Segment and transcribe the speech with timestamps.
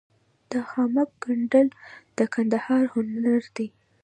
[0.49, 1.67] د خامک ګنډل
[2.17, 3.67] د کندهار هنر دی.